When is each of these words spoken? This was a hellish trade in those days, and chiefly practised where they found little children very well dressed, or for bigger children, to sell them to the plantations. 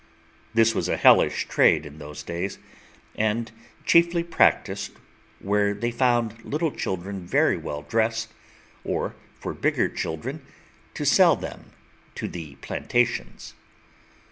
This 0.55 0.73
was 0.73 0.89
a 0.89 0.97
hellish 0.97 1.47
trade 1.47 1.85
in 1.85 1.99
those 1.99 2.23
days, 2.23 2.57
and 3.15 3.51
chiefly 3.85 4.23
practised 4.23 4.93
where 5.37 5.75
they 5.75 5.91
found 5.91 6.43
little 6.43 6.71
children 6.71 7.23
very 7.23 7.55
well 7.55 7.83
dressed, 7.83 8.33
or 8.83 9.15
for 9.39 9.53
bigger 9.53 9.87
children, 9.89 10.43
to 10.95 11.05
sell 11.05 11.35
them 11.35 11.73
to 12.15 12.27
the 12.27 12.55
plantations. 12.61 13.53